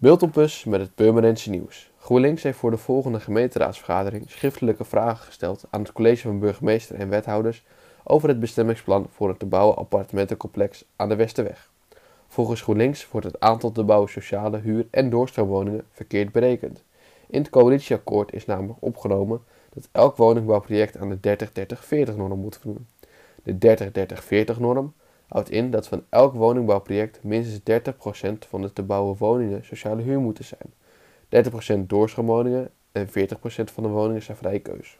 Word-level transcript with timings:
Beeld 0.00 0.22
op 0.22 0.32
bus 0.32 0.64
met 0.64 0.80
het 0.80 0.94
Purmerendse 0.94 1.50
nieuws. 1.50 1.90
GroenLinks 1.98 2.42
heeft 2.42 2.58
voor 2.58 2.70
de 2.70 2.76
volgende 2.76 3.20
gemeenteraadsvergadering 3.20 4.30
schriftelijke 4.30 4.84
vragen 4.84 5.24
gesteld 5.24 5.64
aan 5.70 5.80
het 5.80 5.92
college 5.92 6.22
van 6.22 6.38
burgemeester 6.38 6.96
en 6.96 7.08
wethouders 7.08 7.64
over 8.04 8.28
het 8.28 8.40
bestemmingsplan 8.40 9.06
voor 9.10 9.28
het 9.28 9.38
te 9.38 9.46
bouwen 9.46 9.76
appartementencomplex 9.76 10.84
aan 10.96 11.08
de 11.08 11.16
Westerweg. 11.16 11.70
Volgens 12.28 12.60
GroenLinks 12.60 13.08
wordt 13.10 13.26
het 13.26 13.40
aantal 13.40 13.72
te 13.72 13.82
bouwen 13.82 14.10
sociale 14.10 14.58
huur- 14.58 14.86
en 14.90 15.10
doorstroomwoningen 15.10 15.84
verkeerd 15.90 16.32
berekend. 16.32 16.84
In 17.26 17.40
het 17.40 17.50
coalitieakkoord 17.50 18.32
is 18.32 18.46
namelijk 18.46 18.78
opgenomen 18.80 19.40
dat 19.74 19.88
elk 19.92 20.16
woningbouwproject 20.16 20.96
aan 20.96 21.08
de 21.08 21.38
30-30-40-norm 22.10 22.40
moet 22.40 22.58
voldoen. 22.62 22.86
De 23.42 23.78
30-30-40-norm 24.54 24.92
houdt 25.28 25.50
in 25.50 25.70
dat 25.70 25.88
van 25.88 26.04
elk 26.08 26.34
woningbouwproject 26.34 27.22
minstens 27.22 27.82
30% 27.84 28.48
van 28.48 28.62
de 28.62 28.72
te 28.72 28.82
bouwen 28.82 29.16
woningen 29.18 29.64
sociale 29.64 30.02
huur 30.02 30.18
moeten 30.18 30.44
zijn. 30.44 30.72
30% 31.82 31.86
doorstroomwoningen 31.86 32.70
en 32.92 33.08
40% 33.08 33.10
van 33.72 33.82
de 33.82 33.88
woningen 33.88 34.22
zijn 34.22 34.36
vrije 34.36 34.58
keus. 34.58 34.98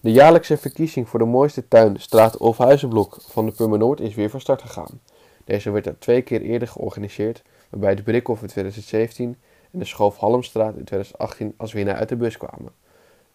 De 0.00 0.12
jaarlijkse 0.12 0.56
verkiezing 0.56 1.08
voor 1.08 1.18
de 1.18 1.24
mooiste 1.24 1.68
tuin, 1.68 2.00
straat 2.00 2.36
of 2.36 2.58
huizenblok 2.58 3.16
van 3.20 3.46
de 3.46 3.52
Purmernoord 3.52 4.00
is 4.00 4.14
weer 4.14 4.30
van 4.30 4.40
start 4.40 4.62
gegaan. 4.62 5.00
Deze 5.44 5.70
werd 5.70 5.86
er 5.86 5.98
twee 5.98 6.22
keer 6.22 6.40
eerder 6.40 6.68
georganiseerd, 6.68 7.42
waarbij 7.70 7.94
de 7.94 8.02
Brikhof 8.02 8.42
in 8.42 8.48
2017 8.48 9.36
en 9.72 9.78
de 9.78 9.84
Schoof 9.84 10.16
Halmstraat 10.16 10.76
in 10.76 10.84
2018 10.84 11.54
als 11.56 11.72
winnaar 11.72 11.96
uit 11.96 12.08
de 12.08 12.16
bus 12.16 12.36
kwamen. 12.36 12.72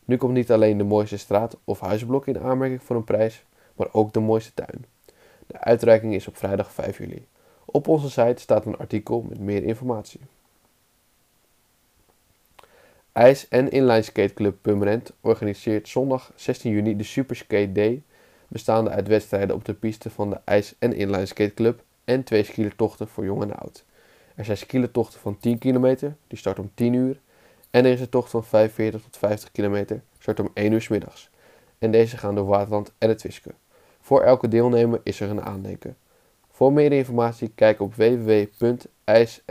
Nu 0.09 0.17
komt 0.17 0.33
niet 0.33 0.51
alleen 0.51 0.77
de 0.77 0.83
mooiste 0.83 1.17
straat 1.17 1.57
of 1.63 1.79
huizenblok 1.79 2.27
in 2.27 2.39
aanmerking 2.39 2.83
voor 2.83 2.95
een 2.95 3.03
prijs, 3.03 3.43
maar 3.75 3.87
ook 3.91 4.13
de 4.13 4.19
mooiste 4.19 4.53
tuin. 4.53 4.85
De 5.47 5.59
uitreiking 5.59 6.13
is 6.13 6.27
op 6.27 6.37
vrijdag 6.37 6.71
5 6.71 6.97
juli. 6.97 7.25
Op 7.65 7.87
onze 7.87 8.09
site 8.09 8.41
staat 8.41 8.65
een 8.65 8.77
artikel 8.77 9.25
met 9.29 9.39
meer 9.39 9.63
informatie. 9.63 10.19
IJs- 13.11 13.47
en 13.47 13.71
Inline 13.71 14.01
Skate 14.01 14.33
Club 14.33 14.57
Purmerend 14.61 15.11
organiseert 15.21 15.87
zondag 15.87 16.31
16 16.35 16.71
juni 16.71 16.95
de 16.95 17.03
Super 17.03 17.35
Skate 17.35 17.71
Day, 17.71 18.03
bestaande 18.47 18.89
uit 18.89 19.07
wedstrijden 19.07 19.55
op 19.55 19.65
de 19.65 19.73
piste 19.73 20.09
van 20.09 20.29
de 20.29 20.39
IJs- 20.43 20.75
en 20.79 20.93
Inline 20.93 21.25
Skate 21.25 21.53
Club 21.53 21.83
en 22.03 22.23
twee 22.23 22.43
skielertochten 22.43 23.07
voor 23.07 23.25
jong 23.25 23.41
en 23.41 23.55
oud. 23.55 23.83
Er 24.35 24.45
zijn 24.45 24.57
skielertochten 24.57 25.19
van 25.19 25.37
10 25.37 25.57
kilometer, 25.57 26.15
die 26.27 26.37
start 26.37 26.59
om 26.59 26.71
10 26.73 26.93
uur, 26.93 27.19
en 27.71 27.85
er 27.85 27.91
is 27.91 28.01
een 28.01 28.09
tocht 28.09 28.29
van 28.29 28.43
45 28.43 29.01
tot 29.01 29.17
50 29.17 29.51
kilometer, 29.51 30.01
start 30.19 30.39
om 30.39 30.49
1 30.53 30.71
uur 30.71 30.81
s 30.81 30.87
middags. 30.87 31.29
En 31.77 31.91
deze 31.91 32.17
gaan 32.17 32.35
door 32.35 32.45
Waterland 32.45 32.91
en 32.97 33.09
het 33.09 33.21
Wiske. 33.21 33.53
Voor 34.01 34.21
elke 34.21 34.47
deelnemer 34.47 34.99
is 35.03 35.19
er 35.19 35.29
een 35.29 35.41
aandenken. 35.41 35.97
Voor 36.51 36.73
meer 36.73 36.91
informatie 36.91 37.51
kijk 37.55 37.79
op 37.79 37.95
www.ijs- 37.95 39.41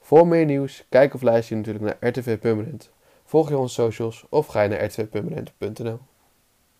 Voor 0.00 0.26
meer 0.26 0.44
nieuws, 0.44 0.84
kijk 0.88 1.14
of 1.14 1.22
luister 1.22 1.56
je 1.56 1.62
natuurlijk 1.62 2.00
naar 2.00 2.10
RTV 2.10 2.38
Permanent. 2.38 2.90
Volg 3.24 3.48
je 3.48 3.58
onze 3.58 3.74
socials 3.74 4.26
of 4.28 4.46
ga 4.46 4.62
je 4.62 4.68
naar 4.68 4.84
rtvpermanent.nl. 4.84 5.98